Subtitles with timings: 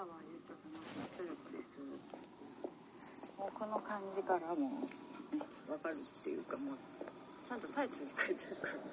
[0.00, 0.80] 川豊の
[1.12, 1.76] 鶴子です
[3.36, 4.88] もうこの感じからもうね
[5.68, 6.80] 分かるっていうかもう
[7.44, 8.80] ちゃんとタイトルに書いてあるから。
[8.80, 8.88] 分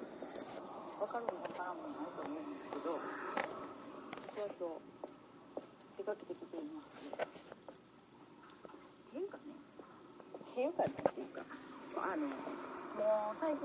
[1.08, 1.24] かる。
[1.32, 4.84] も分からんもないと思うんですけど私は今日
[5.96, 7.00] 出かけてきています。
[7.00, 7.16] って
[9.16, 9.56] いうかね。
[9.56, 11.40] っていうかねっていうか。
[12.04, 12.36] あのも
[13.32, 13.64] う最近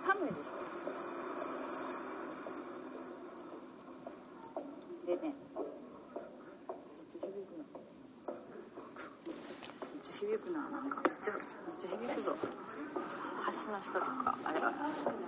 [0.00, 0.56] 寒いでしょ
[5.06, 5.32] でねめっ
[7.10, 7.66] ちゃ響くなめ
[9.98, 11.42] っちゃ響くななんかめっちゃめっ
[11.76, 12.46] ちゃ響くぞ橋
[13.72, 14.72] の下とかあれが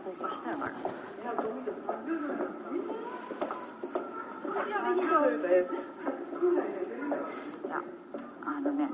[0.04, 0.74] 高架下やからい
[1.24, 1.32] や
[8.46, 8.88] あのね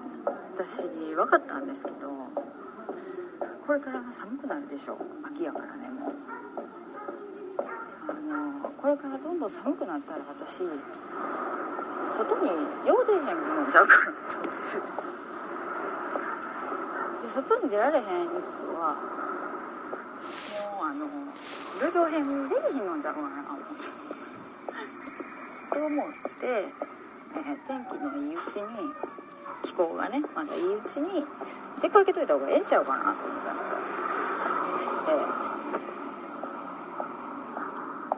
[0.56, 0.82] 私
[1.14, 2.10] 分かったんですけど
[3.64, 6.14] これから寒くなるでしょ秋やからねもう。
[8.08, 8.12] あ
[8.66, 10.66] のこれからどんどん寒くなったら私
[12.10, 12.48] 外に
[12.82, 14.74] よう出へんのちゃうかなと思って。
[17.28, 18.10] 外に出られへん人
[18.74, 18.96] は
[20.74, 21.06] もうあの
[21.78, 23.84] 旅情編できひんのんちゃうかなと思って。
[25.70, 29.17] と思って、えー天気のいいうちに
[29.64, 31.24] 気候がねまだいいうちに
[31.80, 33.72] 出かけといた方がええんちゃうかなと思います
[35.08, 35.12] え。
[35.12, 35.48] えー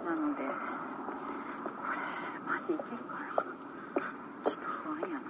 [0.05, 0.49] なのでこ
[1.93, 3.31] れマジいけるかな
[4.45, 5.21] ちょっと不安やな。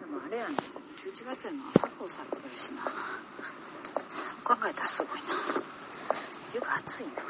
[0.00, 0.54] でもあれやね
[1.06, 2.82] 11月やの朝放されてるしな。
[4.10, 5.26] そう考えたらすごいな。
[6.52, 7.22] 湯が暑いな。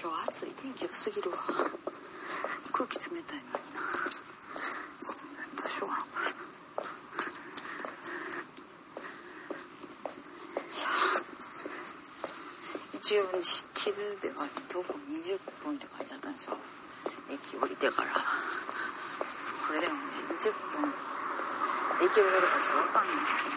[0.00, 0.50] 今日暑い。
[0.62, 1.36] 天気良すぎるわ。
[2.72, 3.84] 空気冷たいのにな。
[5.60, 6.24] どうしようかな。
[10.72, 10.88] いや
[12.94, 16.56] 一応地図では徒歩20分って書いてあったんですよ。
[17.28, 18.08] 駅降りてから。
[19.68, 20.00] これでもね
[20.40, 20.48] 20
[20.80, 21.09] 分
[22.00, 23.50] で行けるかどうかちょっと分かんないですね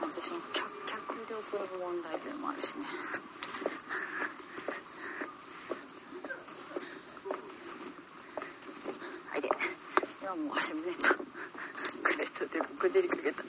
[0.00, 2.84] 私の脚脚力の問題でもあるしね
[9.28, 9.48] はいで
[10.22, 11.14] 今もう足胸と
[12.02, 13.42] くねとでくねりかけた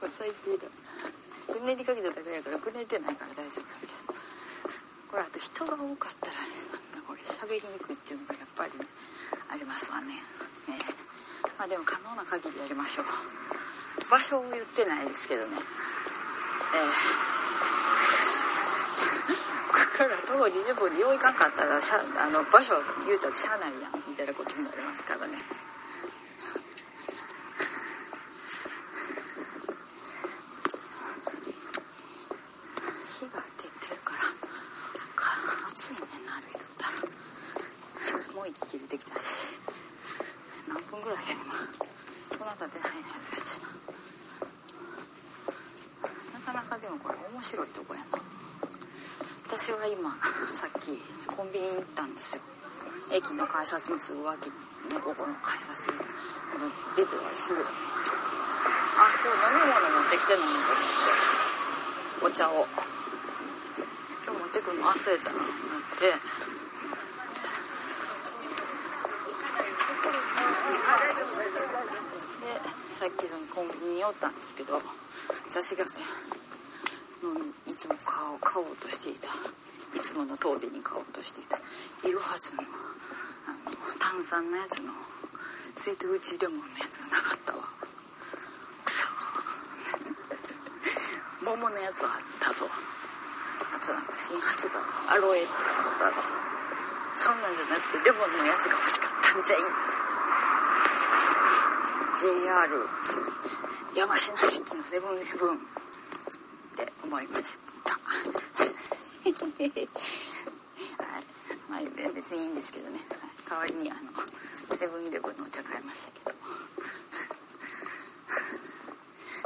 [0.00, 0.66] もう最低だ
[1.54, 3.92] くねりかけただけやからくねってないから大丈夫だけど
[5.12, 6.48] これあと人が多かったらね
[6.92, 8.72] なんかこれ喋りにくいっていうのがやっぱり
[9.52, 10.24] ありますわね
[10.68, 10.76] ええ
[11.58, 13.06] まあでも可能な限りやりましょう
[14.10, 16.88] 場所を言ってないですけどねええ
[19.68, 22.72] ここから徒歩20分でよういかんかったらさあの場所
[23.04, 25.36] 言うたらしゃあないやんみたいなことになりますからね
[33.04, 34.24] 火が照ってるから
[35.12, 35.36] か
[35.68, 39.52] 暑いねんな歩いとったらもう息切れてきたし
[40.64, 41.60] 何分ぐらいや今
[42.32, 43.68] そんな経ってないのやつやしな
[46.40, 48.40] なかなかでもこれ面白いとこやな
[49.44, 50.08] 私は今
[50.54, 51.02] さっき
[51.60, 52.42] に行ったんですよ。
[53.12, 54.48] 駅の改札のすぐ脇
[54.92, 56.00] のここの改札の
[56.96, 57.64] 出てはすぐあ
[59.20, 62.30] 今日飲み物持ってきてないと思って。
[62.30, 62.66] お茶を。
[64.24, 66.06] 今日持ってくの忘れたなと思って。
[72.40, 72.60] で
[72.92, 74.78] さっきのコンビニに寄ったんですけど
[75.48, 75.90] 私がね
[77.66, 79.28] いつも買おう買おうとしていた。
[79.94, 81.56] いつもの通りに買おうとしていた。
[82.08, 84.92] いろはずのあの炭酸のやつの
[85.76, 87.64] 瀬戸内レモンのやつがなかったわ。
[88.84, 89.06] くそ。
[91.44, 92.66] 桃のやつはあったぞ。
[92.70, 94.70] あとなんか新発売
[95.08, 96.12] アロエとか
[97.16, 99.60] そんなんじゃなくてレモンのやつが欲しかったんじゃい。
[102.20, 102.88] JR
[103.94, 105.54] 山科駅のセブンイレブン。
[105.54, 105.58] っ
[106.76, 107.69] て思いました。
[109.40, 109.88] は い
[111.68, 111.80] まあ
[112.12, 113.00] 別にいいんですけどね。
[113.48, 114.00] 代わりにあの
[114.76, 116.30] セブンイレブンのお茶買いましたけど。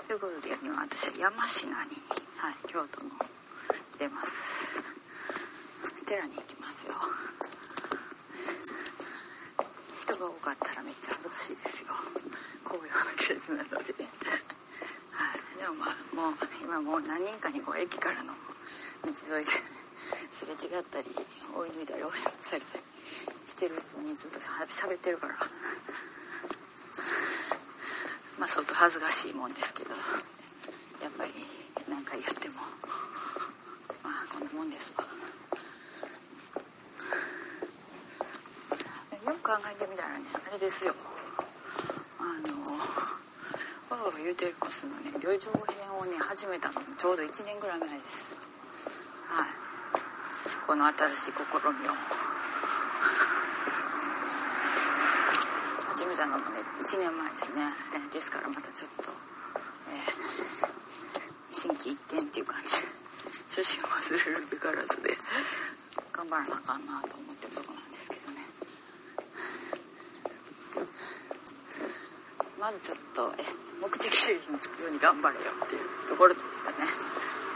[0.07, 1.73] ということで今私は山科に、
[2.37, 3.11] はい、京都の
[3.99, 4.85] 出ます。
[6.05, 6.95] 寺に行きますよ。
[10.03, 11.95] 人が多かったらめっちゃ恥ずかしいですよ。
[12.65, 13.85] 紅葉の季節なので、はい、
[15.57, 16.33] でもまあもう
[16.63, 18.35] 今もう何人かにこう駅からの
[19.05, 19.53] 道沿いで
[20.35, 21.07] すれ違ったり
[21.55, 22.83] 追い抜いたり追い抜されたり
[23.47, 25.37] してるうちにずっと喋ってるから。
[28.37, 29.97] まあ相当恥ずかしいもんですけどや
[31.09, 31.33] っぱり
[31.89, 32.57] 何回やっても。
[34.03, 34.93] まあこんなもんです。
[34.99, 35.05] わ
[39.25, 40.97] よく考えてみたらねあれですよ。
[42.19, 42.77] あの
[44.05, 48.54] わが言うてるコスのね旅情編をね始めたのちょうど1年ぐらい前です。
[50.67, 51.93] この新しい試みを
[55.93, 57.61] 始めたのもね1年前ですね、
[57.93, 59.13] えー、ですからまたちょっと、
[59.93, 62.81] えー、心機一転っていう感じ
[63.53, 65.13] 初心を忘れるべからずで
[66.11, 68.41] 頑張らなあかんなと思ってるとこなんですけどね
[72.59, 73.45] まずちょっとえ
[73.85, 76.89] 目的主義のように頑張れよっていうところですよね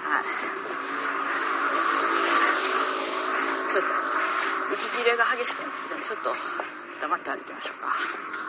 [0.04, 0.97] はい
[4.78, 6.30] 息切れが激しくなってきたのでちょっと
[7.02, 8.47] 黙って歩きましょうか。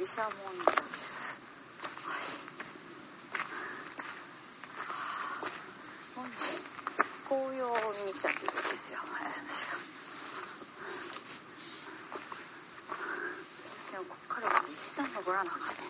[0.00, 0.32] かというと毘沙門
[0.64, 1.40] 堂です、
[2.04, 2.24] はい、
[6.16, 6.56] 本日
[7.28, 9.76] 紅葉を見に来たということですよ私が
[13.92, 15.84] でもこっからは石段登らなあかんね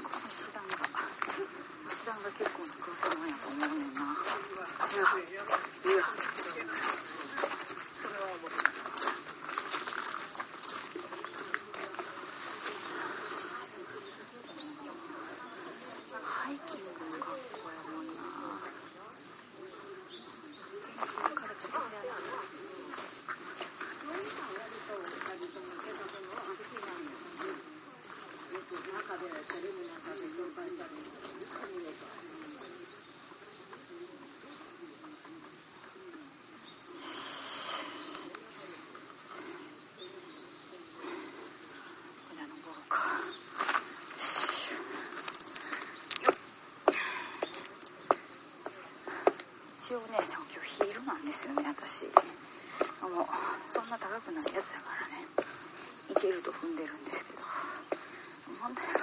[0.00, 4.16] この石段が石段が結構な黒さもんやと思うねんなう
[5.04, 6.20] わうわ
[49.90, 52.06] 一応ねなんか今日ヒールなんですよね私。
[52.06, 53.26] もう
[53.66, 55.26] そんな高くないやつだからね。
[56.08, 57.42] いけると踏んでるんですけど。
[58.62, 59.02] 問題は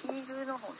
[0.00, 0.72] ヒールの方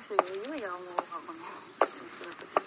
[0.00, 0.14] 是
[0.44, 2.57] 因为要 ingin.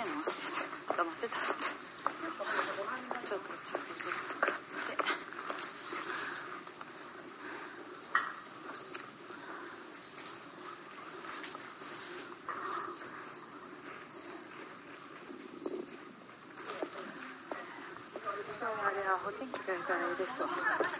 [0.00, 0.30] てんのて
[0.96, 4.48] 黙ってたっつってちょっとちょっとずつって
[18.62, 20.99] あれはお天気がいいからいいですわ。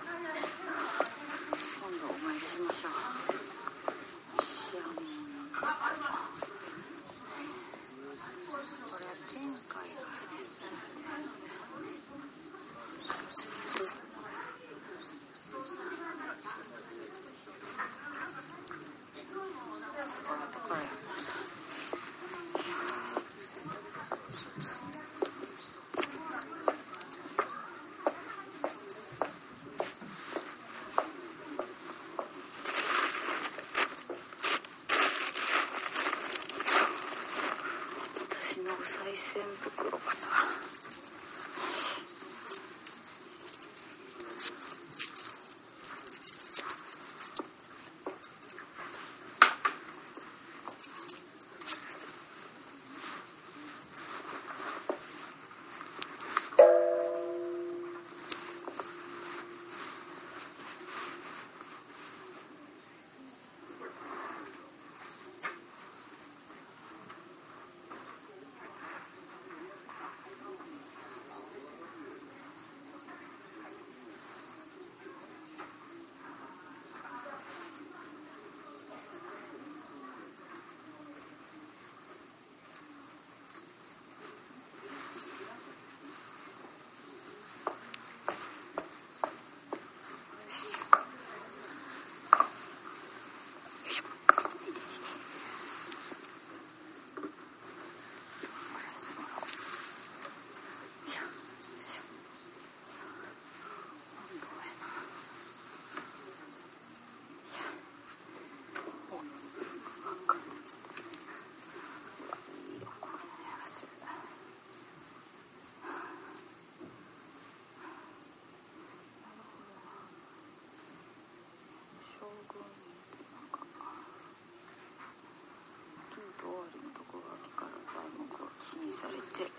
[128.70, 129.50] 死にされて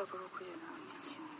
[0.00, 1.31] 660何人死ぬ。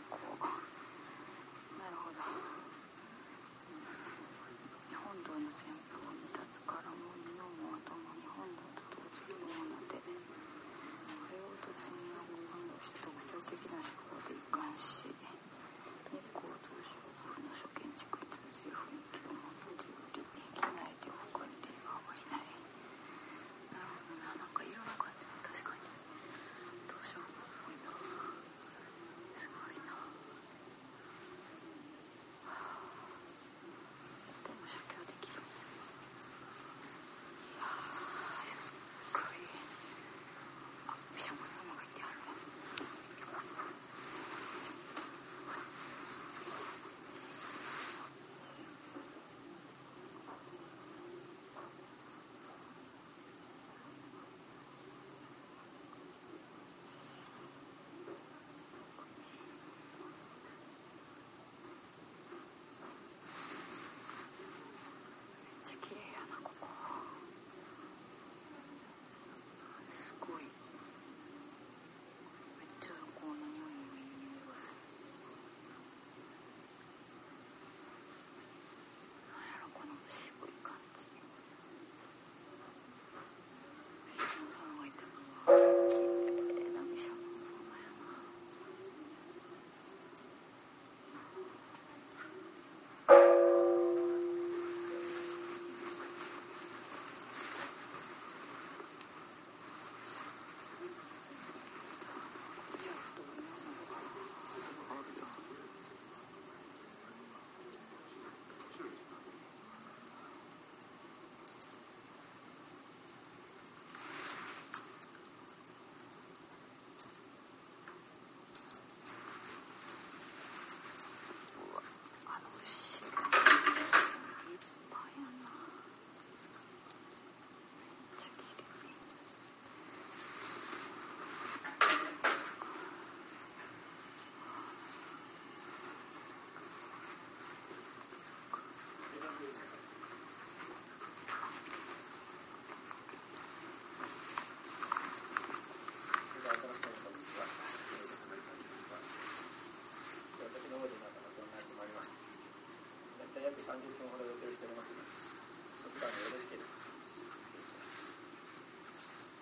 [153.73, 156.69] 30分ほど予定しておりますので、お時間よろしければ、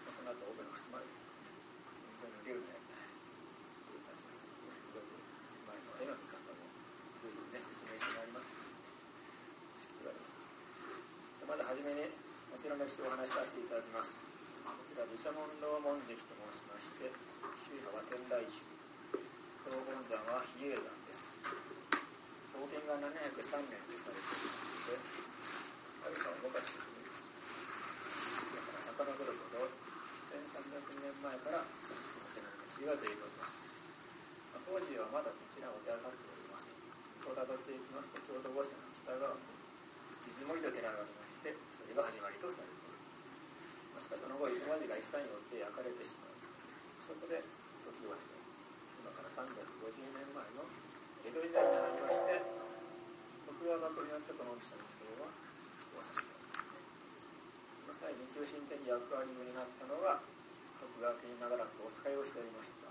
[0.08, 1.20] ま、この後、オーブのまです。
[1.20, 2.96] 本当にリアルで、住
[5.68, 8.56] まいの絵の見方も、いろいね、説明してまいります。
[11.44, 12.08] まずはじめに、
[12.56, 14.16] お寺の歴しをお話しさせていただきます。
[14.16, 16.00] こちら、毘沙門の門
[23.42, 27.10] が703年とされていましてあるか動かしですね
[28.54, 29.66] だから遡るほど
[30.30, 31.74] 1300年前からこ
[32.30, 33.66] ちらの歴史が出ております
[34.62, 36.78] 当時はまだこちらお寺されておりません
[37.26, 39.42] こうたどっていきますと京都御所の北側に
[40.22, 42.94] 静森と寺がありましてそれが始まりとされてい
[43.90, 46.38] ますしかしその後出雲寺が一切によって焼かれてしまう
[47.10, 48.14] そこで時は
[49.02, 49.50] 今から350
[50.14, 50.62] 年前の
[51.26, 52.61] 江戸時代になりまして
[53.62, 55.30] 徳川幕府によってこの大きさの城は
[55.94, 56.82] 壊されたんですね
[57.86, 60.18] その際に中心的役割になったのが
[60.82, 62.90] 徳川家に長らくお使いをしておりました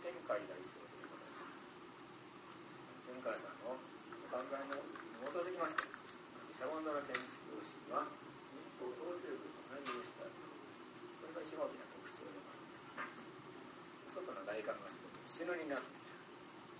[0.00, 2.80] 天海大僧ということです
[3.12, 4.80] 天海さんのお考えの
[5.20, 15.92] 基づきましてシャボンドの建築士は日光東西部と同じにしてあるこれが一番大きな特徴でもあります外の外観がすごく石のになって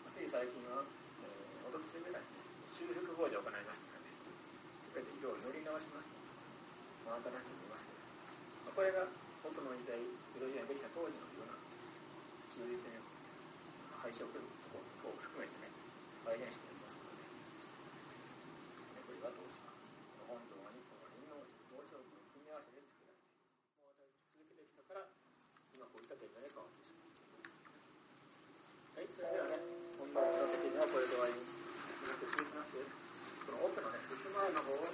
[0.09, 2.36] つい最近は、えー、おとついぐらい
[2.77, 4.13] 修復工事を行いましたので
[4.93, 8.05] 全て色を塗り直しましたまあ新しく見ますけど、
[8.69, 9.09] まあ、これが
[9.41, 11.89] 元の時代江戸時代にできた当時の色なんです
[12.53, 13.01] 忠実に
[13.97, 15.73] 配色等を含めてね
[16.21, 16.76] 再現している
[34.27, 34.91] の奥のね襖の方を、うん、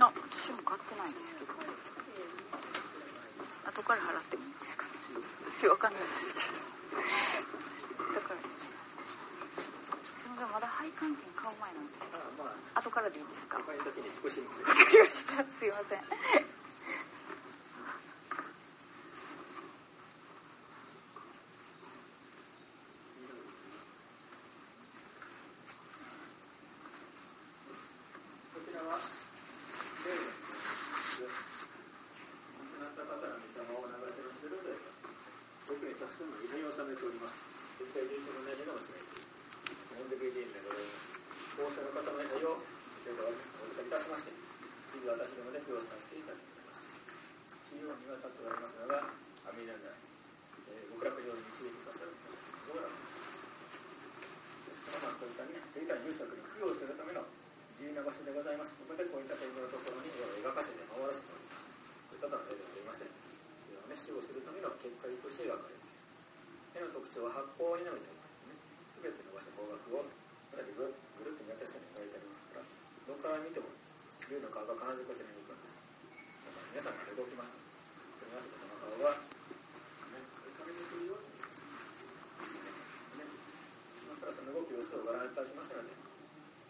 [0.00, 1.52] あ私も買ってないんですけど
[3.68, 4.90] 後から払ってもいいんですかね。
[5.50, 8.40] 私わかんないですけどだから
[10.14, 15.98] すみませんまだ配管券買う前なんですあまあ後からでいいですかわこういう時に少しかりましたすいません
[28.54, 29.02] こちらは
[30.06, 30.30] 例の
[31.20, 31.28] 亡
[32.70, 37.36] くなった方の御霊を流せる鋭い場所奥にたくさんの位牌を収めております
[37.76, 39.28] 絶対住所の名義が間違えている
[40.00, 41.12] 門跡寺院でございます
[41.60, 42.64] こうしたの方の位牌をこ
[43.04, 44.32] ちらお預かりいたしまして
[44.96, 46.88] 次私どもで供養させていただきます
[47.68, 49.04] 中央には立っておられますのが
[49.44, 49.92] 阿弥陀如来、
[50.72, 52.96] えー、極楽上に導いてくださるどうだろう
[54.64, 57.28] ですからまあこういったね霊界入作に供養するための
[57.76, 58.76] 自由な場所でございます。
[58.76, 61.64] そこでこういったテーブルのところに絵を描かせて回らせております。
[62.12, 63.08] こういったのは絵ではありません。
[63.08, 65.80] 絵をね、死後するための結果として描かれる。
[67.10, 68.54] 絵の特徴は発行においておりますね。
[68.94, 70.06] すべての場所方角を
[70.54, 73.66] かなりぐるっと見渡すように描いてありますから、どこから見ても
[74.30, 75.82] 龍の顔が必ずこちらに行くんです。
[76.46, 77.58] だから皆さんが動きます。
[77.58, 82.54] これましてこの顔は、ね、これ壁に来るように見えます
[83.18, 83.26] ね。
[83.26, 83.34] ね
[84.06, 85.98] 今からその動く様子をご覧いただきますので、ち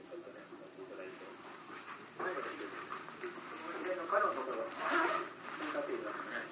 [0.08, 4.72] ょっとね、お待ちいただいて、前のです上の角のところ、引
[5.68, 6.48] っ掛けていただくね、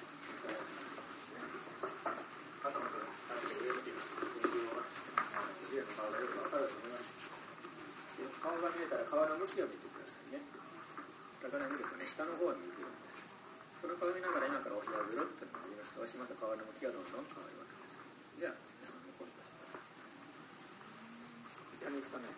[2.59, 4.13] 肩のところ、肩で上見てみます。
[4.19, 4.83] 天井は、
[5.73, 7.07] 上の顔がよくわかると思います。
[8.19, 10.43] で顔が見えたら顔の向きを見てくださいね。
[11.39, 13.31] 下から見るとね、下の方に向くんです。
[13.79, 15.95] その顔を見ながら今からお部屋をぐるっと回ります。
[15.95, 17.95] そうしますと顔の向きがどんどん変わるわけです。
[18.43, 19.71] では、皆さん向こうに出してくだ
[21.79, 22.17] さい。
[22.17, 22.33] こちらに行くとね、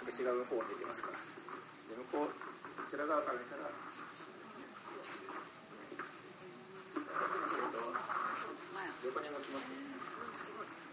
[0.00, 1.20] 全く違う方を見てますから。
[1.20, 3.68] で、向こう、こちら側から見たら、
[9.02, 9.82] 横に向きますね。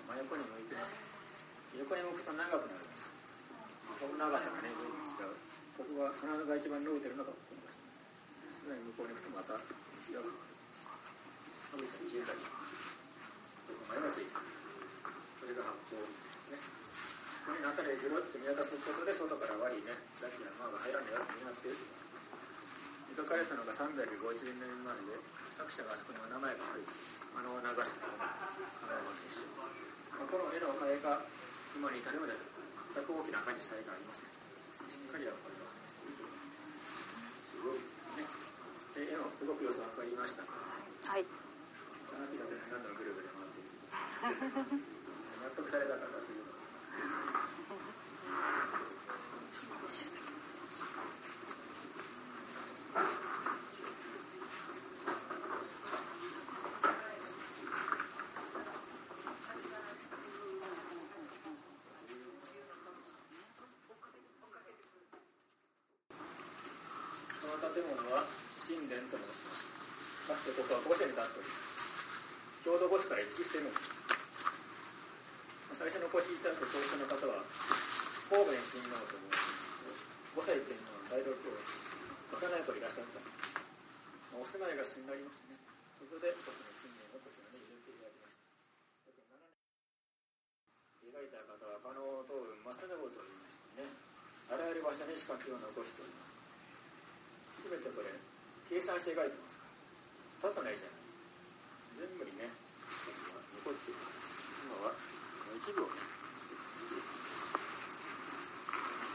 [0.09, 0.97] 真横に向いてます。
[1.77, 3.13] 横に向くと長くなるんです。
[4.01, 5.37] この長さがね、随分違う。
[5.77, 7.77] ここが鼻が一番伸びてるのがここの場所。
[8.65, 10.25] さらに向こうに行くとまた違う。
[10.25, 12.41] 伸びたり消えたり。
[12.41, 12.49] こ
[13.77, 14.41] こ前がついてる。
[14.41, 16.28] これが発光ね。
[17.49, 21.81] この辺りでぐるっと見渡すことで外から悪いね、ラッキーなマーが入らないようになっている
[23.17, 24.05] 描かれたのが350
[24.61, 25.17] 年前で
[25.57, 26.87] 作者があそこには名前が入る
[27.33, 29.65] 可能を流す可能ですま
[30.23, 31.25] あこの絵の絵が
[31.73, 35.73] 今に至るまで全く大きな感じさえがありませんしっかりはこれは
[37.49, 37.81] すごい。
[37.81, 38.29] です
[39.03, 42.45] ねで絵の動く様子分かりましたかはいあなたが
[42.77, 43.73] 何度もぐるぐる回っている
[45.41, 46.28] 納得された方
[67.59, 68.23] 建物は
[68.57, 69.63] 神殿と申します。
[70.27, 72.63] かつてここは御殿だとなっております。
[72.63, 73.88] 郷土五市から一致しているのです。
[75.79, 77.39] 最初の越しいただく当初の方は、
[78.27, 79.95] 神戸親王と申します。
[80.35, 83.23] 五歳天皇のは大六教幼い子いらっしゃった。
[84.35, 85.55] お住まいが死んでありますね。
[85.95, 89.15] そこで僕の信念をこちらに入れていただきました。
[90.99, 93.95] 7年描いた方は加納東雲正信と言いましてね、
[94.51, 96.35] あらゆる場所に仕掛けを残しております。
[97.63, 98.11] すべてこれ
[98.67, 99.63] 計算して描いてますか
[100.51, 102.51] ら立たないじゃない全部にね
[103.63, 104.08] 残っています
[105.59, 106.07] 一部をね後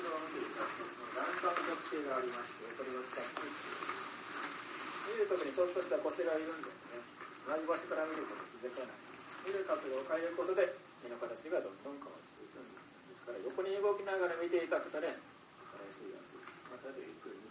[0.04, 7.00] ろを見ていただくと欄干特性がありましてこれを使って見るときにちょっとしたこすらいるんですね
[7.48, 9.00] 同じ場所から見ること気づかない
[9.48, 10.68] 見る角度を変えることで
[11.00, 13.24] 目の形がどんどん変わっていくんです。
[13.24, 17.48] ですから横に動きながら見ていただくとね分かりやすいわけですまたでゆっくり見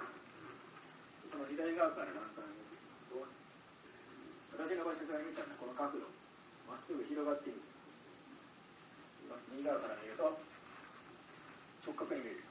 [1.34, 3.26] この左側から欄干を見ていくと
[4.54, 6.14] 私の場所から見たらこの角度
[6.70, 7.73] まっすぐ広がっている
[9.54, 10.26] 右側から見ると。
[11.84, 12.44] 直角に見える。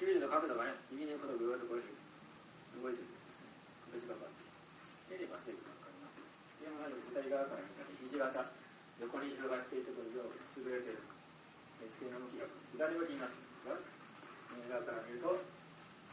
[0.00, 3.54] 90度角度がね右に行くとぐーっとこういうふうに動いてるんですね。
[3.92, 4.42] 形が変わって。
[5.12, 6.16] 見ればすぐ分かります。
[6.58, 6.80] でも
[7.12, 8.50] 左側から見たら肘型。
[9.00, 11.00] 横に広がっていてこれ上下優れてる。
[11.80, 12.44] 目付けの向きが
[12.76, 13.80] 左向きになっていますが
[14.52, 15.32] 右側から見ると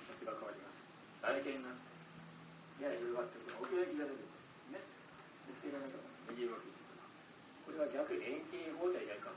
[0.07, 0.79] 形が変わります。
[1.19, 4.83] 台形になってやや広がってくる奥行きが出てくるんですね。
[5.47, 5.91] ですけども
[6.31, 6.71] 右向き
[7.67, 9.36] これは逆遠近法というやり方なんで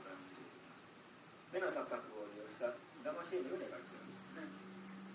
[1.51, 2.71] 目の錯覚を利用した
[3.03, 4.47] 騙し絵のように描いてるんですね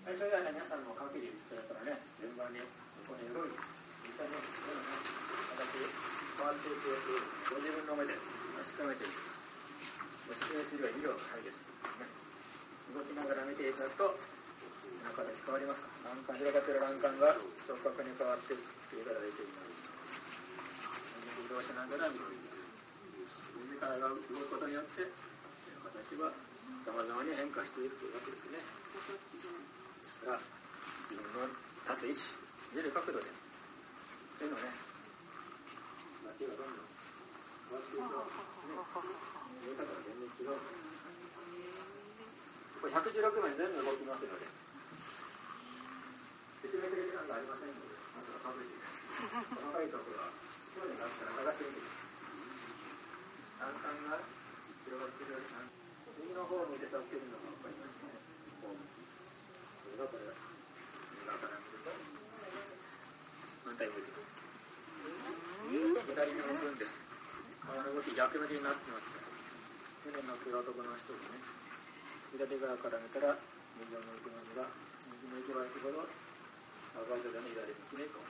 [0.05, 3.57] はいそれではね皆さんも各自それからね順番に横に動いて
[4.05, 5.01] 実際に目のね
[5.57, 5.81] 形
[6.37, 11.65] 変わっていく様子をご自分の目で確かめていきますご説明するように色が早いです
[12.05, 12.05] ね
[12.93, 17.33] 動きながら見ていただくと目の形変わりますか欄干広がっている欄干が
[17.65, 18.61] 直角に変わってき
[18.93, 19.89] ていただいています
[21.41, 22.69] 移動しながら見ていきます
[23.57, 25.01] 自らが動くことによって
[26.07, 26.31] 形は
[26.87, 28.63] さまざまに変化していくというわけですね。
[28.63, 32.31] ですから自分の立つ
[32.71, 33.27] 位置見る角度で
[34.39, 34.71] 手のね
[36.39, 36.87] 手がどんどん
[37.67, 38.31] 変わっていくと、ね、
[39.67, 40.63] 見え方が全然違う。
[42.79, 44.47] これ116枚全部動きますので
[46.63, 48.79] 説明する時間がありませんのでまずは数えて
[49.27, 52.15] 細かいところはこういうのがあったら探してみてください。
[53.59, 54.23] 欄干が
[54.87, 55.43] 広がっている
[56.17, 58.09] 右の方を見て触っているのが分かりますね
[58.65, 61.93] こうこれがこれ右側から見ると
[63.65, 64.25] 反対向いてくる
[66.09, 67.05] 左に向くんです
[67.61, 69.29] 顔の動き逆向きになってますから
[70.07, 71.43] 船の黒男の人にね
[72.33, 73.37] 左側から見たら
[73.77, 74.73] 右を向いてますが
[75.21, 76.09] 右向いてはいくほど
[76.97, 78.29] 赤いとでの左向きにこう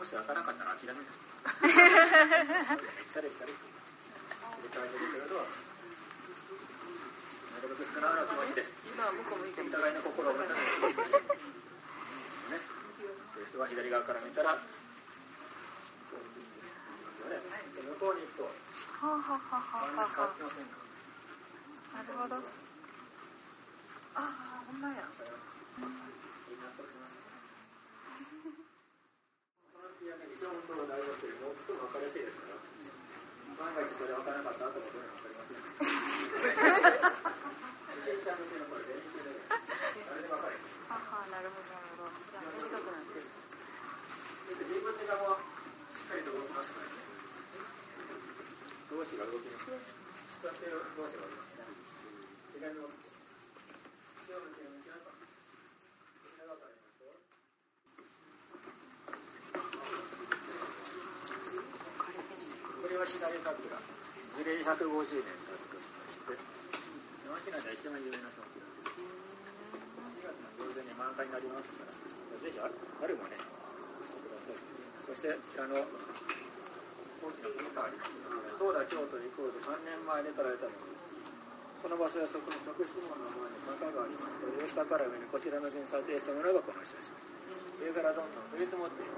[0.00, 1.16] もし開かなかったら諦めない行っ
[3.12, 5.69] たり来たり繰り
[7.70, 10.62] 返していくけれどなるべく素直な気持ちで今は向こう向いてお互いの心を持たないと
[13.38, 14.66] いう人は左側から見たら向
[17.96, 18.50] こうに行くとは
[19.14, 20.02] ははははな
[22.02, 22.34] るほど
[24.14, 25.46] ああほんまやわかります
[25.78, 25.86] み
[26.56, 27.14] んなそうします
[29.70, 32.54] この月はね、西本の大学よりもっとも分かりやすいですから、
[33.60, 35.52] 万が一これ分からなかった後もどれも分かりませ
[37.16, 37.19] ん。
[75.10, 75.82] そしてこちらの大
[77.32, 81.08] きな文化ありそうだ京都イコール3年前に取られたものです。
[81.80, 84.36] この場所はそこの直質門の前に坂があります。
[84.36, 87.16] それを下から上にこちらの順に撮影したものがこの写真
[87.80, 89.16] 上からどんどん降り積もっていく。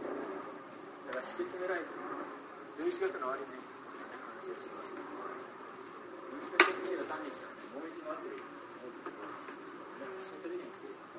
[1.10, 1.98] だから敷き詰められてい
[2.86, 4.94] る11月の終わりに話をします。
[4.94, 9.26] 基本的に言えば3日はねもう一祭りが大きく
[10.22, 11.18] その時に作り方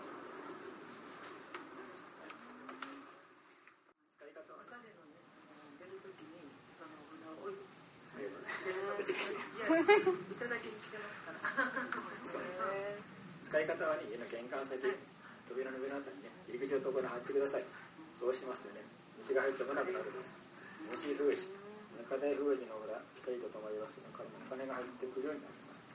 [4.15, 4.95] 使い方はね
[5.75, 7.67] 出るときにその札を置いて
[8.13, 10.05] ありがとうございいやい
[10.38, 11.41] ただきに来てますから
[13.43, 14.05] 使い方はね
[14.79, 17.65] 扉の上のあたりにね入り口のところに貼ってください。
[18.17, 18.81] そうしますとね
[19.19, 20.39] 虫が入ってこなくなるんです。
[20.89, 21.51] 虫封じ
[21.93, 25.86] 中で封じの裏光とともにますのからお金が入ってくるようになります。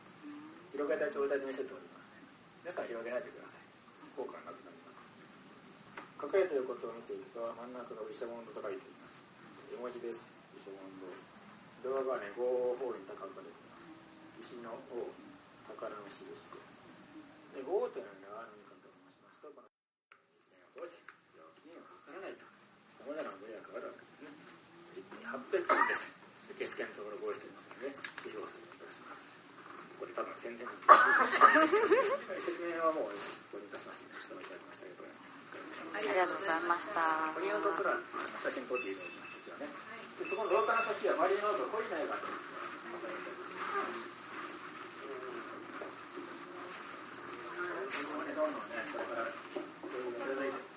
[0.73, 2.15] 広げた状態で見せております。
[2.63, 3.67] 皆さん広げないでください。
[4.15, 5.01] 効果がなくなります。
[6.19, 9.21] 書かれていることを見ていくと真ん中が毘沙門堂と書いています。
[9.71, 10.31] 絵文字です。
[10.55, 11.11] 毘沙門堂
[11.83, 12.43] 動画はね五
[12.75, 13.91] 方に高く書かれています。
[14.39, 15.11] 石の王
[15.67, 16.49] 宝の印です。
[17.55, 19.71] で五というのは何かと申しますとこの
[20.37, 22.45] 一年を通して病気にはかからないと
[22.93, 24.35] さまざまなご利益があるわけですね
[25.49, 26.13] 一気に800円です
[26.53, 29.33] 受付のところご用意しておりますのでぜひお勧めいたします
[29.97, 34.37] これ多分宣伝なんです説明はもうここにいたしましていた。
[34.37, 38.05] だきましたけどありがとうございましたこれ用のプラン
[38.45, 42.45] 写真撮っていただきましたこちらねでそこの廊下の先はマリーノート懲りないがあるんです
[48.37, 50.69] どんどんねそれからいただいて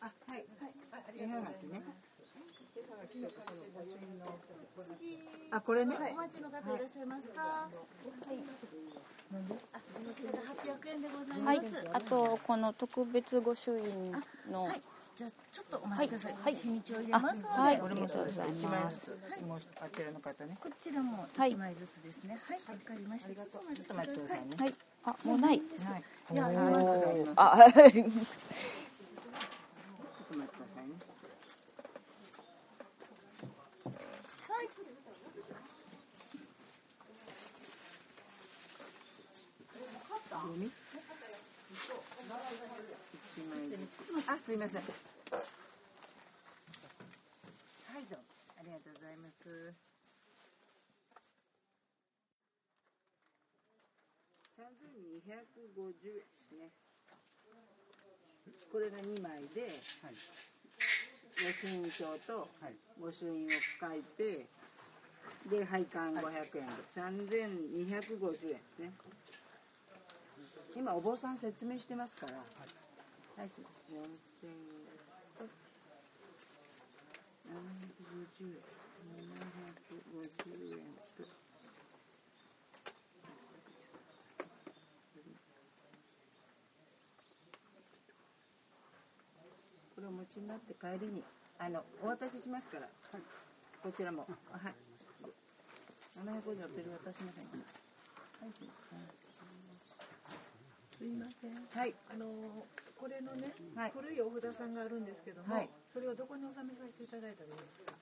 [0.00, 0.44] あ、はい。
[1.16, 1.82] 絵はがきね。
[5.50, 5.94] あ、これね。
[6.00, 7.42] お待ちの方いらっしゃいますか？
[7.42, 8.40] はい。
[9.76, 11.90] あ、こちらが八百円でございまはいす。
[11.92, 13.84] あとこの特別御朱印
[14.50, 14.80] のはい。
[15.14, 16.36] じゃあちょっとお待ちください。
[16.42, 18.40] はい日にちを入れますので、はいこれもそうです。
[18.40, 19.44] あり一がとうございます枚ずつ。
[19.44, 20.56] もうあちらの方ね。
[20.58, 22.38] こちらもはい一枚ずつですね。
[22.48, 22.60] はい。
[22.64, 23.34] わかりました。
[23.34, 24.40] ちょっとお待っと待ってください。
[24.56, 26.02] はいあもうないはい。
[26.32, 26.84] いや、ありあます。
[26.84, 27.44] ちょっと待ってくあ
[40.48, 40.70] ださいね。
[44.26, 44.80] あ、すいません。
[44.80, 44.86] は
[48.00, 48.24] い、どうも
[48.58, 49.74] ありがとうございます。
[54.56, 55.36] 三千二百
[55.76, 56.70] 五十円ですね。
[58.72, 59.80] これが二枚で、
[61.40, 62.48] 御朱印帳と
[63.00, 64.46] 御朱印を書いて、
[65.48, 68.92] で配管五百円で三千二百五十円ですね。
[70.76, 72.34] 今お坊さん説明してますから。
[72.34, 72.40] は
[73.44, 73.96] い、すいません。
[73.96, 74.02] 四
[74.40, 74.54] 千円
[77.48, 78.52] 七百五十円、
[79.14, 79.32] 七
[79.66, 79.80] 百
[80.14, 80.78] 五十円
[81.16, 81.22] と。
[89.94, 91.24] これお持ちになって帰りに
[91.58, 92.86] あのお渡ししますから、
[93.82, 94.74] こちらもはい
[96.18, 97.56] 750円お取り渡しませんか
[98.40, 99.27] はいすいません
[100.98, 102.26] すいませんはいあの
[102.98, 107.94] これのね、はい古いお札さんがあるんですけども、はいそれをどこに納めさせていただいたらいいですか？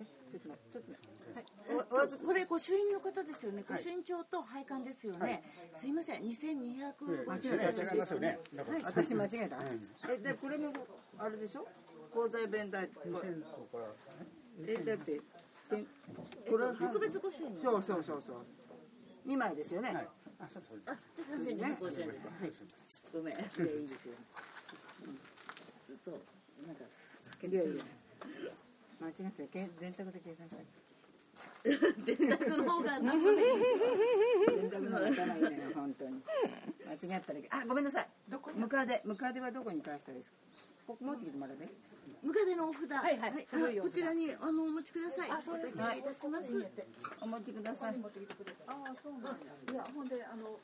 [0.00, 3.64] えちょっと待ってちょっと待っておおこれ御朱印の方ですよね。
[3.68, 5.42] 御朱印帳と配管ですよね。
[5.76, 6.22] すいません。
[6.22, 8.38] 二千二百間違えた私はい
[8.84, 9.56] 私間違えた
[10.12, 10.72] えでこれも
[11.18, 11.66] あれでしょ
[12.14, 12.88] 鋼材弁代
[14.66, 15.20] えだって
[16.48, 17.60] これは特別御朱印の。
[17.60, 18.36] そうそうそうそう
[19.26, 19.92] 二枚ですよね、
[20.40, 20.48] あ、
[21.16, 22.26] じゃあ三千二百五十円です。
[22.26, 22.52] はい。
[23.12, 23.34] ごめん。
[23.34, 24.06] ずっでいいです。
[24.08, 24.14] よ
[25.88, 26.10] ずっと
[26.66, 26.84] なんか
[27.42, 27.84] いやいや
[29.00, 30.62] 間違ってけ電卓で計算した
[32.04, 33.30] 電卓の方がなんか
[34.50, 36.20] 電卓のがないね本当に
[36.84, 40.32] 間違ったらあごめんなさいどこムカデムカデはどこに返したらいいです。
[40.32, 40.36] か
[40.86, 41.68] ここ持ってきてもらうね
[42.22, 42.90] ムカデのお札。
[42.90, 43.46] はいはい
[43.80, 45.30] こちらにあのお持ちください。
[45.30, 45.76] あ、そうです。
[45.76, 46.70] お願いいたします。
[47.20, 47.94] お持ちください。
[47.94, 49.30] ああそうなんだ。
[49.72, 50.60] いやほんであのお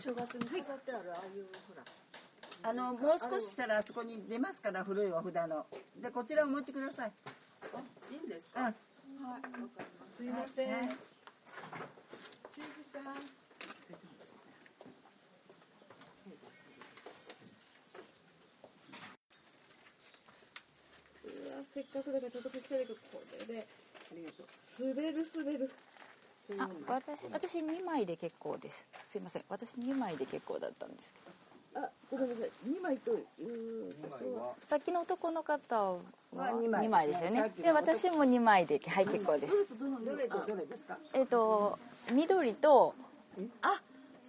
[0.00, 1.82] 正月に飾ってあるああいうほら。
[2.64, 5.66] あのもう少ししたらあそこに出ますから古いお札の。
[6.00, 7.12] でこちらお持ちください。
[7.74, 7.78] あ
[8.10, 8.60] いいんですか？
[8.60, 8.66] うん。
[8.66, 8.74] はい
[9.22, 9.74] わかります
[10.16, 10.72] すいません。
[10.72, 10.88] はい。
[10.88, 10.96] 中
[12.92, 13.04] さん
[21.24, 24.46] うわせっかくだからちょっと来てるけどこれでありがとう。
[24.86, 25.70] 滑る滑る。
[26.58, 28.84] あ私私2枚で結構です。
[29.04, 29.44] すいません。
[29.48, 31.32] 私2枚で結構だったんですけど。
[31.74, 32.50] あごめんなさい。
[32.64, 33.94] 二枚という
[34.68, 35.92] さっきの男の方は
[36.34, 37.50] は二枚2枚ですよね。
[37.56, 39.66] で私も2枚ではい結構です。
[40.04, 40.98] どれとどれですか？
[41.14, 41.78] えっと
[42.12, 42.94] 緑と
[43.62, 43.80] あ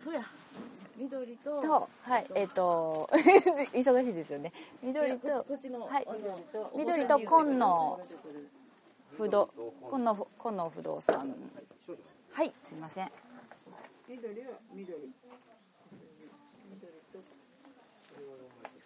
[0.02, 0.24] そうや
[0.98, 3.10] 緑ととはいえっと
[3.74, 4.52] 忙しいですよね。
[4.82, 6.08] 緑とこっちのはい。
[6.08, 8.00] あの緑と紺野
[9.18, 9.48] 不動
[9.90, 11.36] 紺野紺野不動産。
[12.32, 13.12] はいすいません。
[14.08, 15.14] 緑は緑。
[16.72, 17.20] 緑と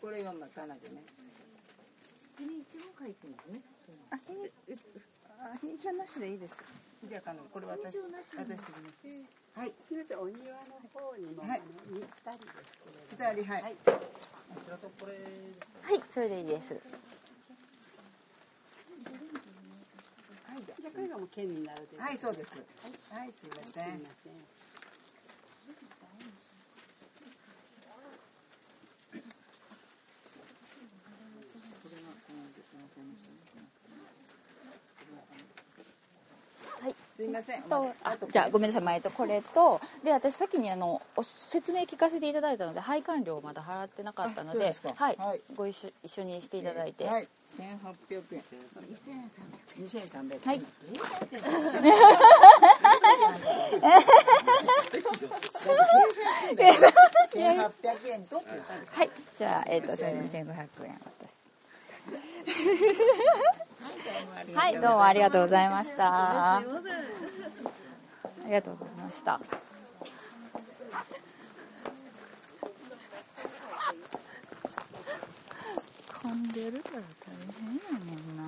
[0.02, 1.04] これがまかなでね。
[2.38, 3.62] 日にちも書いてるんですね。
[4.12, 4.50] あ日に
[5.40, 6.58] あ日にちはなしでいいです
[7.08, 9.74] じゃあこれ私日にちはなし渡してきますはい。
[9.82, 10.38] すみません、お庭
[10.70, 11.58] の方にも、はい。
[11.58, 12.06] あの二人で
[12.62, 13.34] すけれども。
[13.34, 13.76] 二人はい、はい。
[16.14, 16.76] それでいいです。
[16.76, 16.80] は
[20.54, 22.56] いじゃあこれがもう県になるはいそうです。
[22.56, 22.62] は
[23.26, 23.34] い。
[23.36, 23.74] すいません。
[23.74, 24.34] すみません。
[24.34, 24.38] は
[29.18, 29.22] い
[37.18, 37.64] すいません。
[37.64, 39.82] とあじゃあごめんなさい前とこれと。
[40.04, 45.42] で私先にあのお説明聞かせていただいたので配管料まだ払ってなかったのではい、はい。
[45.56, 47.28] ご一緒一緒にしていただいて、はい。
[47.48, 48.44] 千八百円。
[49.78, 50.46] 二千三百。
[50.46, 50.62] はい。
[57.34, 59.10] 千八百円とはい。
[59.40, 61.47] じゃあえっ、とそれで2500円私
[64.54, 66.58] はいどうもありがとうございました。
[66.58, 66.64] あ
[68.46, 69.40] りがとうございました。
[76.22, 77.04] 混んでるから大
[77.60, 78.47] 変やもんな。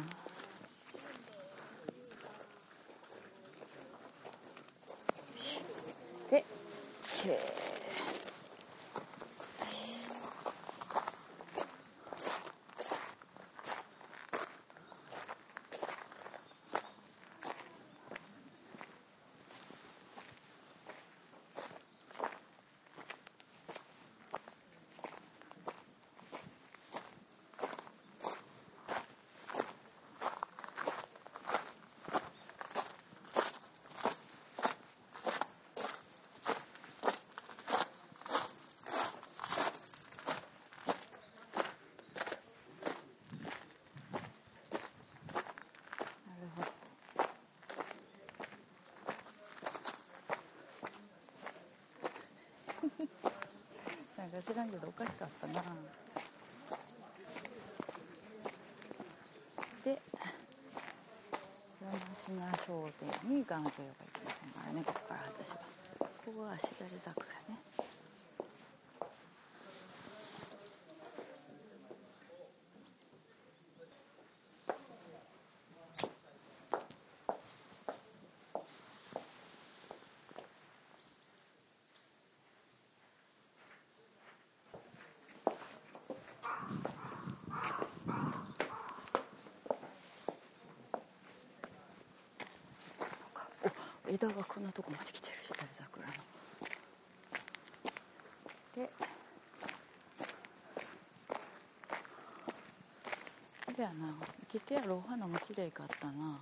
[54.32, 55.54] なんか知らんけどおかしかったな。
[59.84, 60.00] で
[61.82, 65.58] 山科商店に眼鏡が行きませんからねここから私は。
[66.00, 67.58] ここはしだれ桜ね
[94.09, 95.48] お枝がこんなとこまで来てるし
[95.78, 96.14] 桜の。
[98.76, 98.90] で
[103.68, 104.14] あれやな
[104.52, 106.40] 生けてやるお花も綺麗かったな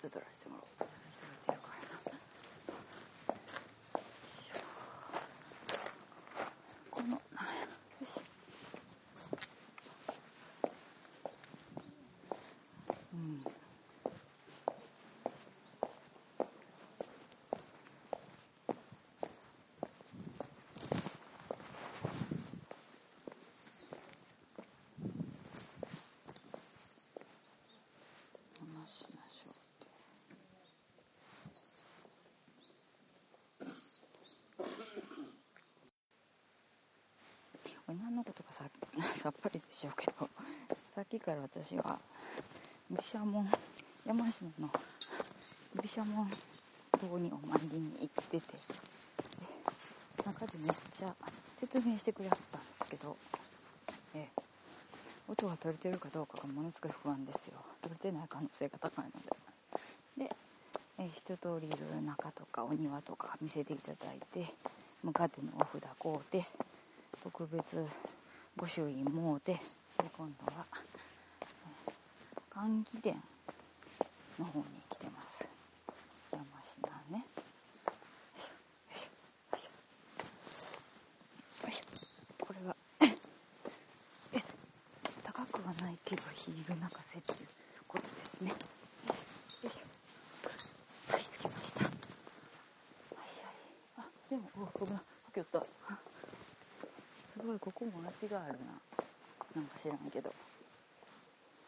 [0.00, 2.20] ちょっと撮らせてもらおう撮らせてもらってるからな
[6.90, 7.18] このよ
[8.06, 8.20] し
[13.12, 13.42] うん
[28.60, 29.54] 話しましょうっ
[37.64, 38.52] てこれ何のことか
[39.22, 40.28] さっぱりでしょうけど。
[40.94, 42.00] さっきから私は
[42.90, 43.48] 毘沙門
[44.04, 44.70] 山科の
[45.76, 46.28] 毘沙門
[46.98, 48.58] 島にお参りに行ってて
[50.26, 51.14] 中でめっちゃ
[51.54, 53.16] 説明してくれはったんですけど、
[54.14, 54.26] え
[55.28, 57.54] 音が取れてるかどうかがものすごい不安ですよ。
[57.80, 59.10] 取れてない可能性が高いの
[60.18, 60.24] で。
[60.26, 60.36] で、
[60.98, 64.52] え一通りいろいろ中とかお庭とか見せていただいて
[65.04, 66.44] 向かってのお札買うて
[67.22, 67.86] 特別
[68.58, 69.60] 御朱印もうてで
[70.16, 70.66] 今度は、
[71.40, 71.44] え
[72.50, 73.14] 換気殿
[74.40, 75.48] の方に来てます。
[76.32, 77.18] 山科ね。
[77.18, 77.94] よ
[78.36, 78.50] いしょ
[79.52, 80.78] よいしょよいしょ
[81.66, 82.44] よいしょ。
[82.44, 82.74] これが
[84.32, 84.54] よし
[85.22, 87.48] 高くはないけどヒール泣かせっていう
[87.86, 91.92] ことですねよいしょよいしょはいつけましたはい
[93.14, 93.62] はい
[93.98, 95.02] あでもお危ないは
[95.32, 95.64] けよった
[97.38, 98.74] すごいこも味があるな。
[99.54, 100.30] なんか知らんけど。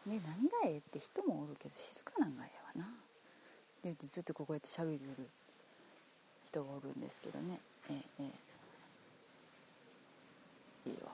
[0.05, 2.89] ね何がええって人もおるけど静かなんがええわな。
[3.83, 4.99] でずっとここやって喋る
[6.45, 7.59] 人がおるんですけどね。
[7.89, 8.31] えええ
[10.85, 10.89] え。
[10.89, 11.11] いいわ。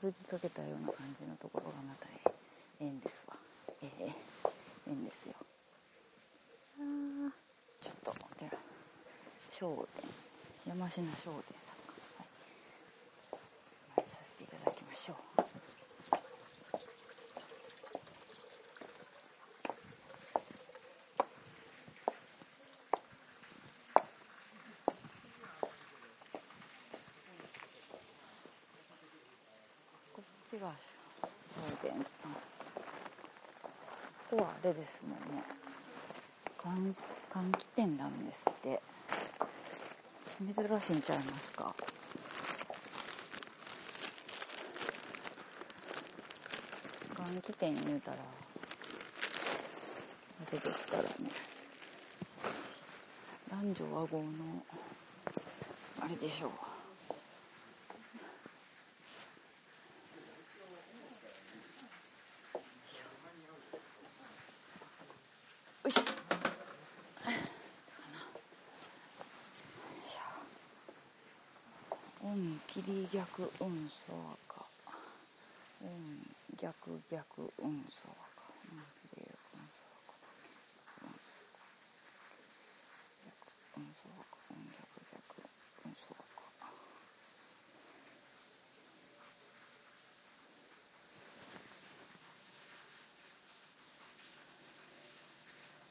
[0.00, 2.34] 続きかけたような感じのところがまたえ
[2.80, 2.84] え。
[2.84, 3.36] ええんですわ。
[3.82, 4.12] えええ
[4.88, 5.34] えんですよ。
[6.80, 6.82] あ
[7.80, 8.50] ちょっとお寺
[9.50, 10.30] 商店。
[10.66, 11.10] 山科商店
[11.64, 11.94] さんか
[13.96, 15.16] はいさせていただきましょう
[30.12, 30.70] こっちが
[31.56, 31.90] 商店
[32.22, 32.36] さん
[34.30, 35.42] こはあれですもんね。
[36.56, 36.94] 換
[37.32, 38.80] 換気店なんですって。
[40.38, 41.74] 珍しいんちゃいますか？
[47.14, 48.18] 換気店言うたら
[50.52, 51.10] 出てきたらね。
[53.50, 54.22] 男女和合の
[56.00, 56.50] あれでしょう。
[72.30, 74.14] 音切り逆運相
[74.54, 74.62] 赤
[75.82, 75.90] 音
[76.54, 80.14] 逆逆運相赤音切り逆運相赤
[83.74, 84.78] 運相赤音逆
[85.10, 85.42] 逆
[85.84, 86.30] 運相赤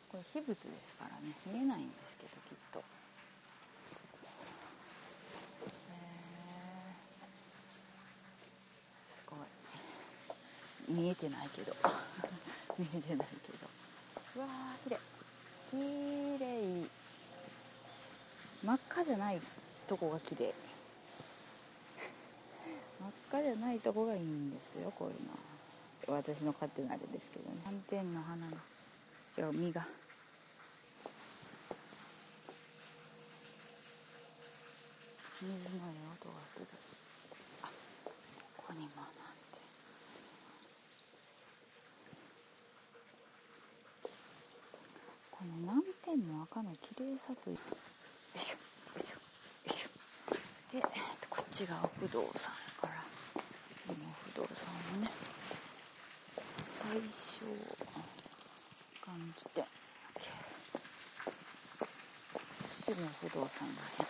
[0.09, 1.33] これ秘仏ですからね。
[1.45, 2.81] 見えないんですけどきっとへ
[5.91, 6.03] え
[9.15, 9.39] すごい
[10.89, 11.75] 見えてないけど。
[12.77, 13.57] 見えてないけど。
[14.35, 14.99] うわー綺麗。
[15.71, 15.77] 綺
[16.43, 16.89] 麗。
[18.63, 19.41] 真っ赤じゃない
[19.87, 20.53] とこが綺麗。
[22.99, 25.37] 真っ赤じゃないとこがいいんですよこういうのは。
[26.21, 27.61] 私の勝手なあれですけどね。
[27.63, 28.57] 斑点の花が
[29.37, 29.87] 実が
[35.41, 35.59] 水のいい
[36.19, 36.65] 音がする
[37.63, 37.67] あ
[38.57, 39.63] ここにもなんて
[45.31, 47.55] この南天の赤の綺麗さという。
[47.57, 47.61] よ
[48.35, 48.59] いしょ
[48.95, 49.19] よいしょ
[49.67, 49.89] よいしょ
[50.71, 50.83] でえっ
[51.19, 53.95] とこっちがお不動産やからこの
[54.31, 55.07] 不動産をね
[56.79, 57.43] 大正
[59.03, 59.63] 換気店
[62.33, 62.39] こ
[62.79, 64.07] っちも不動産がや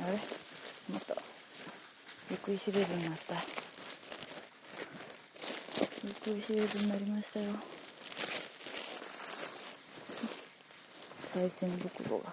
[0.00, 0.06] な。
[0.06, 0.35] あれ？
[2.46, 3.34] 食いしれずになった。
[6.24, 7.50] 食いしれずになりましたよ。
[11.34, 12.32] 賽銭袋が。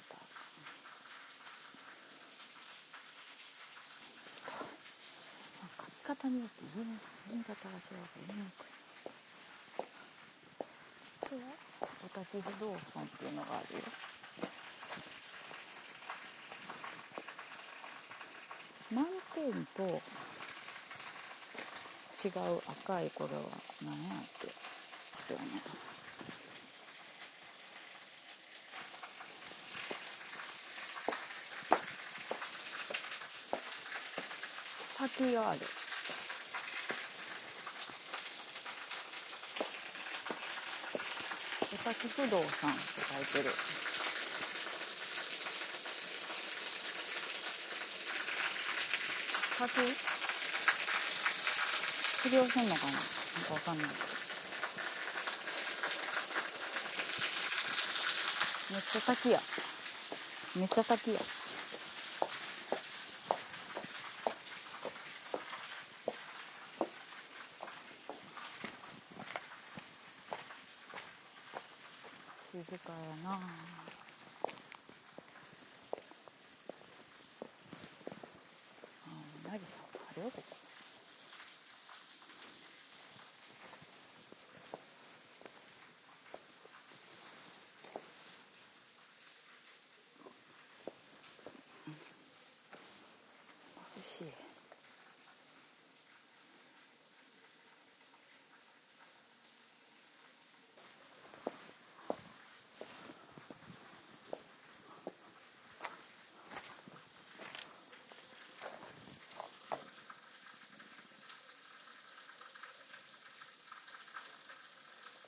[6.11, 6.87] 方によって言い
[7.31, 8.67] 言い方が違うから言いにく
[11.23, 11.47] それは
[12.03, 13.83] おたき不動尊っていうのがあるよ。
[18.91, 19.83] 満点と
[22.27, 23.43] 違う赤いこれは
[23.81, 24.47] 何やって。
[24.47, 24.53] で
[25.15, 25.45] すよね。
[34.97, 35.59] 滝がある。
[41.81, 43.55] お滝不動さんって書いてる。
[49.57, 49.71] 滝
[52.29, 52.91] 不良せんのかな？
[52.91, 53.01] なん
[53.47, 53.87] かわかんない。
[58.71, 59.41] めっちゃ滝や。
[60.55, 61.19] めっちゃ滝や
[72.53, 72.77] 静
[73.31, 73.45] かやな
[79.47, 80.55] あなりさあれよここ
[94.03, 94.51] 眩しい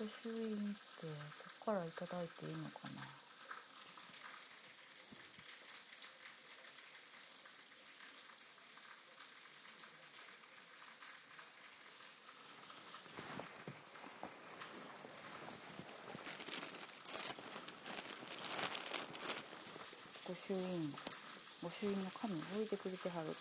[0.04, 0.58] 御朱印っ
[0.99, 1.14] てど
[1.62, 3.01] こからいただいていいのかな？
[20.28, 20.93] 御朱印
[21.64, 23.34] 御朱印の紙置いてくれてはる。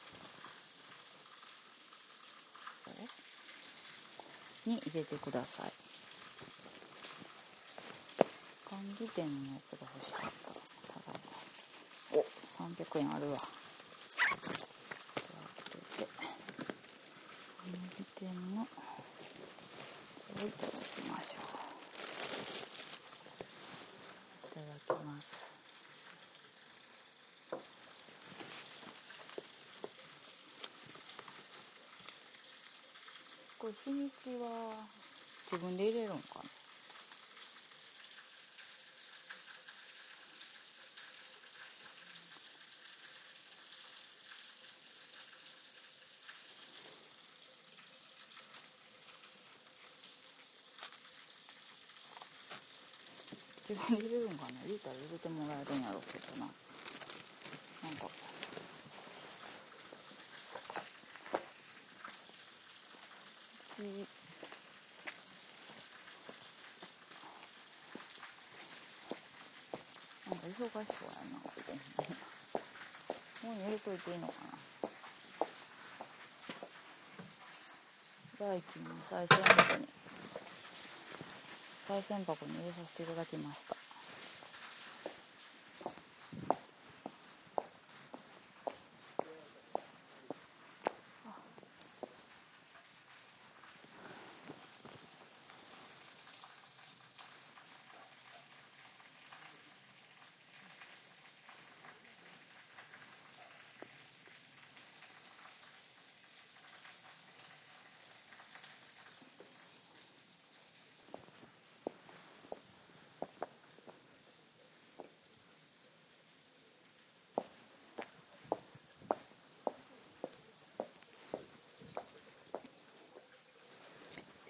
[4.65, 5.92] に入れてください。
[9.03, 10.53] 管理店のやつが欲しかった
[10.95, 11.19] ただ
[12.13, 12.23] お
[12.63, 13.39] 300円あるわでは
[15.59, 16.07] これで
[17.59, 18.71] 管理店のこ
[20.39, 20.77] れをいただき
[21.11, 21.51] ましょう
[24.47, 25.27] いただきます
[33.59, 34.47] これ日にちは
[35.51, 36.43] 自分で入れるんかな
[53.69, 56.47] 自分で入れたら入れてもらえるんやろうけどな。
[56.47, 58.09] なんか。
[70.29, 71.75] なんか忙しそうやなここ。
[73.47, 74.49] もう入れといていいのかな。
[78.39, 79.89] 代金の再銭箱に。
[81.89, 83.81] 再銭箱に入れさせていただきましたよ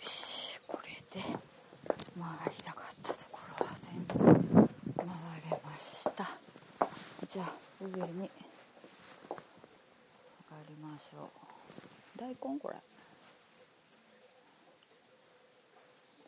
[0.01, 1.25] しこれで
[2.19, 5.07] 回りたかったところは全部回
[5.51, 6.39] れました
[7.33, 7.47] じゃあ
[7.81, 8.11] 上に上が
[10.69, 12.19] りましょう。
[12.19, 12.77] 大根これ。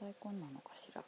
[0.01, 1.03] 大根なのかしら。
[1.03, 1.07] よ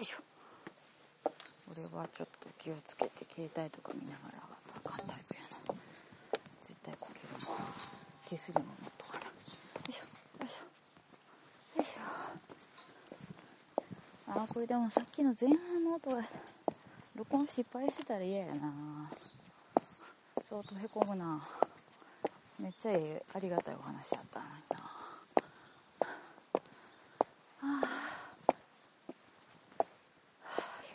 [0.00, 0.18] いしょ。
[1.70, 4.42] 俺はちょっと気をつけて携帯とか見ながら
[4.76, 5.74] あかんタイプやな。
[6.64, 7.58] 絶対こけるもん
[8.28, 9.30] 手すりも持っとかなよ
[9.88, 10.04] いしょ
[10.40, 10.64] よいしょ
[11.76, 12.00] よいしょ
[14.32, 16.22] あこれでもさっきの前半の音が
[17.16, 18.70] 録音失敗してたら嫌やな。
[20.46, 21.40] 相当へこむな。
[22.60, 24.76] めっちゃええありがたいお話やったのにな。
[27.62, 27.80] あ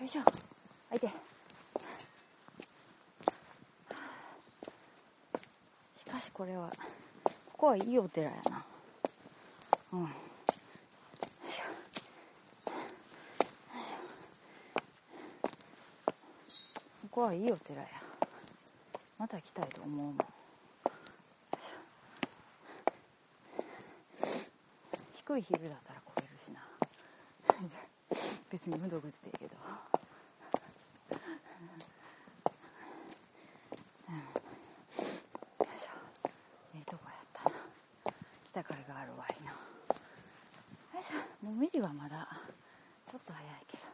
[0.01, 0.21] よいしょ。
[0.91, 1.07] あいて。
[5.97, 6.69] しかしこれは
[7.25, 8.63] ここはいいお寺やな。
[9.93, 10.07] うんよ
[11.49, 11.63] いしょ
[17.27, 17.87] ここはいいお寺や
[19.19, 20.17] また来たいと思うもん。
[25.13, 26.61] 低いヒルだったら来れるしな。
[28.49, 29.57] 別に無道口でいいけど。
[34.07, 34.15] うん。
[34.15, 34.23] よ
[35.75, 35.89] いしょ。
[36.75, 37.43] ええとこやった。
[37.43, 37.51] な
[38.45, 39.51] 北からがあるわいな。
[39.51, 39.57] よ
[41.01, 41.45] いしょ。
[41.45, 42.25] もみじはまだ。
[43.11, 43.89] ちょっと早いけどな。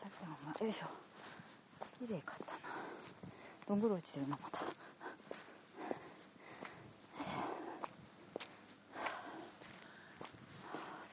[0.00, 0.56] さっきもま。
[0.58, 1.01] よいしょ。
[3.72, 4.64] どんぐり落ちてるなまた気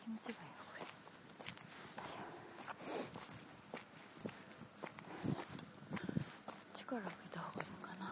[0.10, 0.84] 持ちがいいわこれ
[6.76, 8.12] 力を入れた方がいいのかな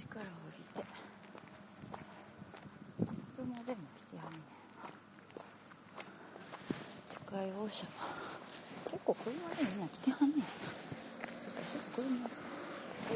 [0.00, 0.88] 力を入れて
[3.36, 4.40] 車でも来てはんね
[7.10, 7.90] 近いオーシャン
[8.90, 12.43] 結構車でみんな来てはんねん私車
[13.04, 13.08] あ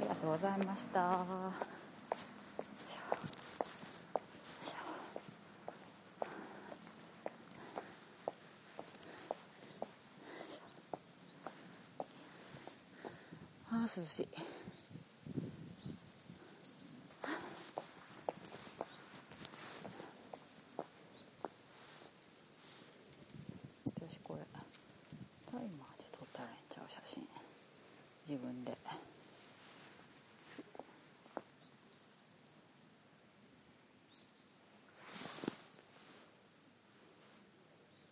[0.00, 1.18] りがとうございました。
[13.70, 14.28] あ涼しい
[23.86, 24.40] 私これ
[25.50, 27.22] タイマーで撮ったらええんちゃう写真
[28.28, 28.76] 自分で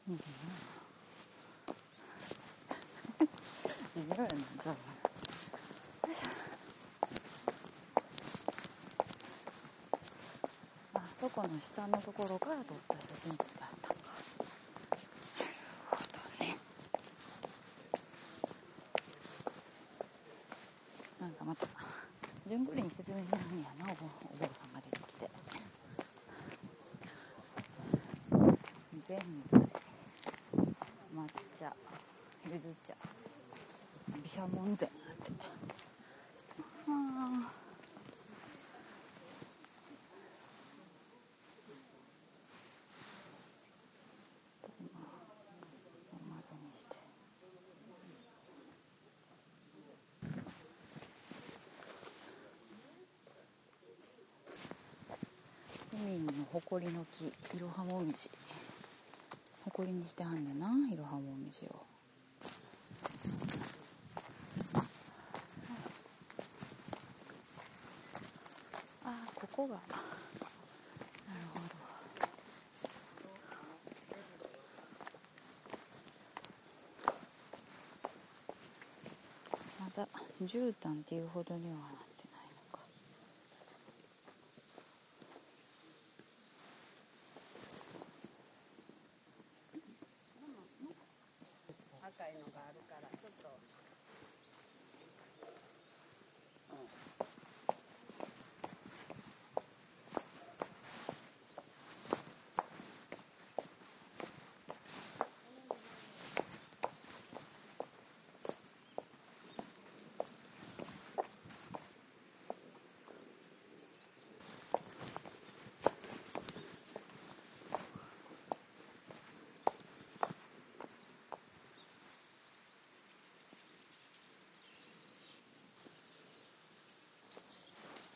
[0.08, 0.16] うんい
[4.06, 4.76] いよなんじゃう
[10.94, 13.94] あそこの下のところから撮った写真撮ったなる
[15.90, 15.96] ほ
[16.40, 16.56] どね
[21.20, 21.66] なんかまた
[22.48, 25.28] 順繰りに説明するんやなお坊お坊さんが出てきて
[29.06, 29.18] 全
[29.52, 29.58] 部
[31.14, 31.26] 抹
[31.60, 31.76] 茶
[32.46, 32.94] ゆず茶
[34.10, 34.88] 毘沙門前って
[36.88, 37.66] あー
[44.78, 44.88] 今
[46.12, 46.96] おまどにして
[56.68, 58.28] 海の誇りの木いろはもみじ。
[59.64, 61.86] 誇りにしてはんねんないろはもみじを。
[69.04, 69.74] あここが。
[69.74, 69.80] なる
[71.54, 71.66] ほど。
[79.80, 80.08] まだ
[80.44, 82.80] 絨毯っていうほどにはなってないのか
[92.02, 93.48] 赤いのがあるからちょっと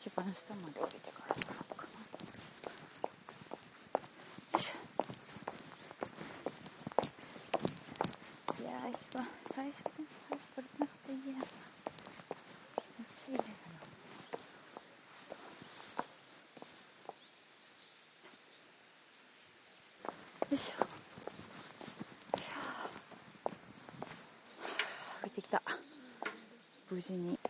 [0.15, 1.99] 番下まで降りてから撮ろうかな
[4.53, 4.77] よいしょ。
[8.61, 9.91] いやー一番最初の
[10.29, 11.45] 最初撮れなくていいやめっ
[13.25, 13.43] ちいいなよ
[20.51, 20.81] いしょ。
[20.81, 20.87] よ
[22.35, 22.61] いしょ。
[25.23, 25.61] 降りてきた。
[26.89, 27.40] 無事に。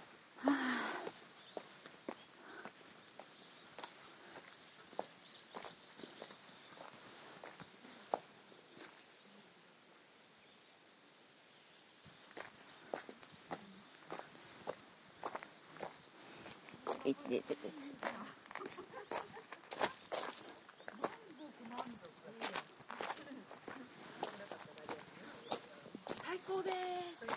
[17.05, 17.71] いててて
[26.23, 26.75] 最高です。
[27.25, 27.33] 確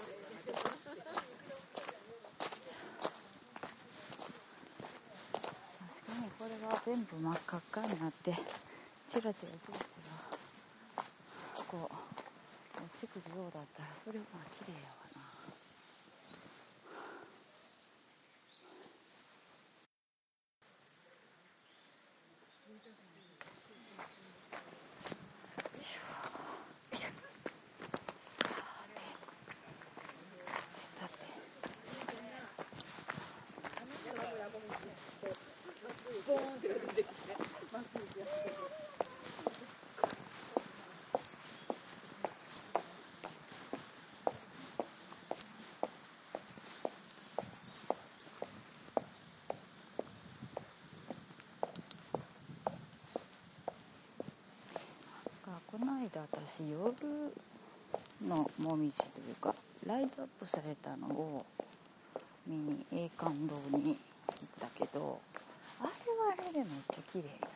[6.07, 8.33] かにこれが全部真っ赤っかになって
[9.11, 9.79] チラチラチラチラ
[11.67, 11.95] こう
[12.77, 14.25] 落ちてくるようだったらそれは
[14.59, 15.21] 綺麗やわな
[31.01, 31.27] さて
[55.47, 56.23] がこの間
[56.57, 56.79] 私夜
[58.29, 59.53] のもみじというか
[59.85, 61.45] ライトアップされたのを
[62.47, 63.97] 見に栄冠堂に行っ
[64.61, 65.19] たけど
[65.81, 67.49] あれはあれでめっちゃ綺麗な。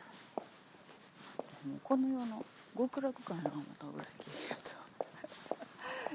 [1.71, 2.45] もこの世の
[2.77, 4.57] 極楽かな思ったぐらい綺麗やっ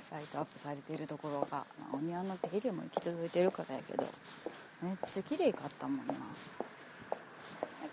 [0.08, 4.04] たライトアップされているところが、まあお庭の手入れも行き届いてるからやけど
[4.82, 6.12] めっちゃ綺麗かったもんな。
[6.12, 6.18] だ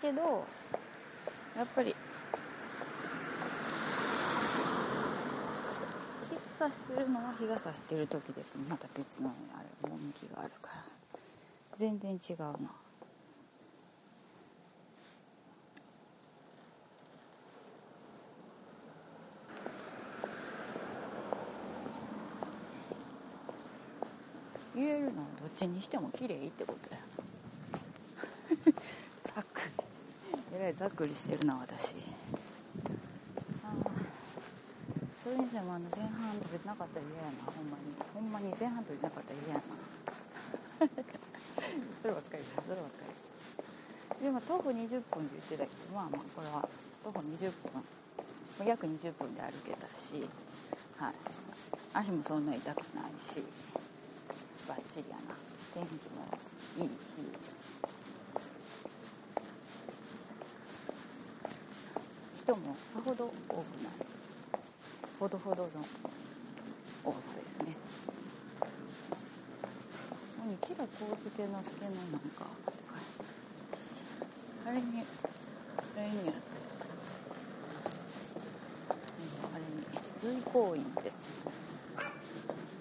[0.02, 0.44] けど
[1.56, 1.94] やっぱり
[6.62, 10.84] 日が差してるのは日が差してる時でまた別のあれ趣があるから。
[11.76, 12.56] 全然違うな。
[24.76, 27.00] 言えるのはどっちにしても綺麗ってことや。
[29.34, 29.92] ざっくり。
[30.54, 31.94] えらいざっくりしてるな私
[33.64, 36.76] あーそれにしてもあの前半取れてな。
[36.76, 39.72] かったら嫌やなほんまにほんまに前半取れてなかったら嫌やな
[42.04, 43.16] そればっかりだそればっかり
[44.20, 46.68] でも徒歩20分って言ってたけどまあまあこれは
[47.00, 47.80] 徒歩20分
[48.68, 50.20] 約20分で歩けたし
[51.00, 51.16] はい
[51.96, 53.40] 足もそんな痛くないし
[54.68, 55.32] バッチリやな
[55.72, 56.28] 天気も
[56.76, 56.92] いいし
[62.36, 64.01] 人もさほど多くない
[65.22, 65.68] ほどほどの
[67.04, 67.76] 多さですね。
[68.58, 68.66] こ
[70.42, 72.44] こにキラコウスケの助のなんか
[74.66, 75.04] あれに
[75.96, 76.34] あれにあったよ
[79.54, 79.86] あれに
[80.18, 81.12] 随光院って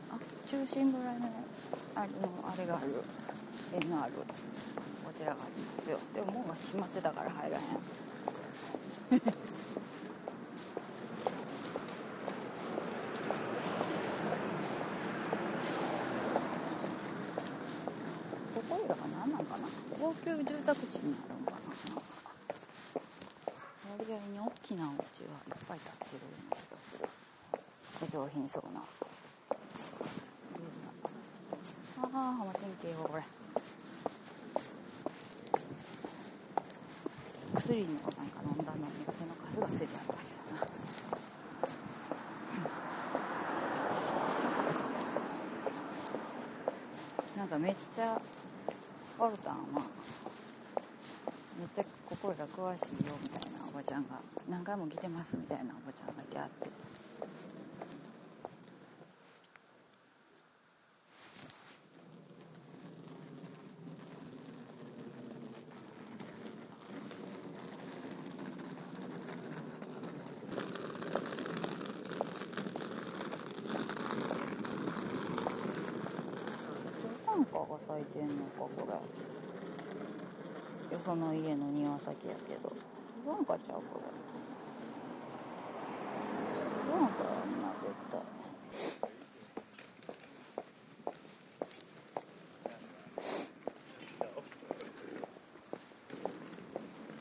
[0.10, 0.18] あ
[0.48, 1.30] 中心ぐらいの
[1.94, 3.04] あれのあれがある。
[3.72, 4.14] 縁のある
[5.08, 6.00] お寺がありますよ。
[6.16, 7.64] でも門が閉まってたから入らへん
[18.54, 19.68] ここらが何なんかな
[20.00, 21.58] 高級住宅地になるんかな
[23.98, 27.08] 割合に大きなお家がいっぱい建ってるような気がする
[28.20, 28.82] お上品そうな
[32.04, 33.24] ああ浜天気よこれ
[37.72, 38.12] 薬のなんか
[38.44, 40.58] 飲んだのに手のカスがすりあったけど
[47.38, 48.22] ななんかめっちゃ
[49.20, 49.62] オルタンは
[51.58, 54.20] めっちゃ心が詳しいよみたいなおばちゃんが
[54.50, 56.70] 何回も来てますみたいなおばちゃんがいてあって
[77.32, 78.70] なんかが咲いてんのかこ
[80.90, 82.72] れよその家の庭先やけど。
[83.24, 84.10] なんかちゃうこれ
[86.92, 87.70] なんかやんな。
[87.80, 88.20] 絶対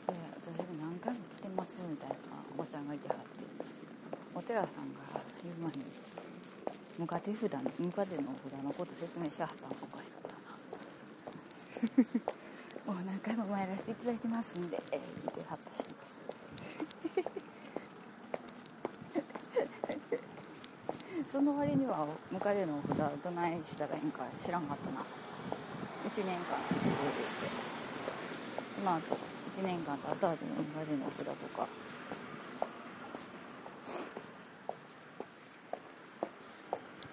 [0.07, 2.15] で私が何回も来てますみたいな
[2.55, 3.25] おばちゃんがいてはって
[4.33, 5.01] お寺さんが
[5.43, 5.85] 言う前に
[6.97, 10.23] ムカ手札のムカデの札のこと説明しはったのおかしかっ
[12.15, 12.30] たな。
[13.21, 15.03] 回も参らせていただいてますんで言っ
[15.33, 15.85] てはったし。
[21.31, 24.99] その割にはムカデの札どないしたらいいんか知らんかったな。
[25.01, 26.97] 1年間続いて。
[28.75, 29.15] その後
[29.57, 31.67] 1年間経った後に同じの札とか。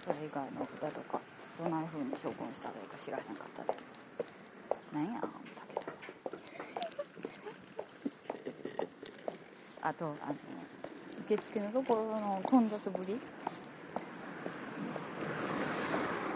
[0.08, 1.20] それ以外の札とか
[1.58, 3.78] どんな風に処分したらいいか知らへんかったで
[4.90, 5.92] なんや思ったけど
[9.88, 10.14] あとあの
[11.24, 13.18] 受付のところの混雑ぶり。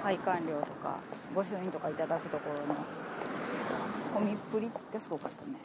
[0.03, 0.99] 配管料とか
[1.35, 2.75] 御朱印とかいただくところの
[4.15, 5.59] 混みっぷりってすごかったね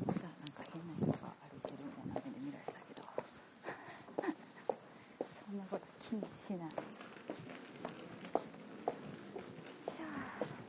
[0.06, 3.02] またなんか変な人が歩いてるみたいな目で見られたけど
[5.32, 10.04] そんなこと気にしないしゃ
[10.34, 10.68] あ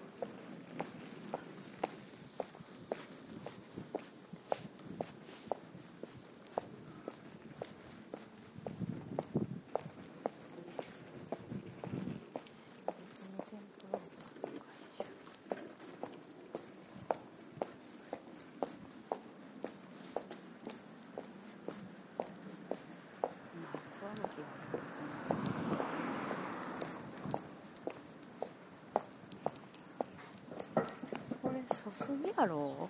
[31.42, 32.88] これそすぎやろ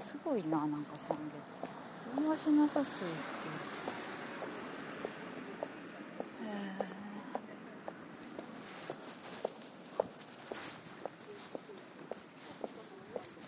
[0.00, 1.38] すごいななんか知らんけ
[2.14, 3.14] ど見はしなさすぎて
[6.44, 6.86] へえ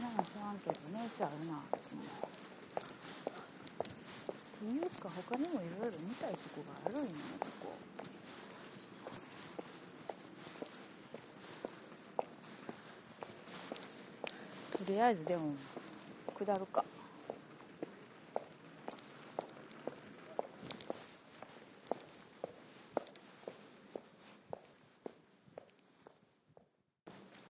[0.03, 1.57] なんか知らんけど値打ちあるな。
[1.57, 1.61] っ
[4.61, 7.77] ていうか他にもいろいろ見たいとこがあるんよここ。
[14.85, 15.55] とりあえずでも
[16.49, 16.88] 下るか。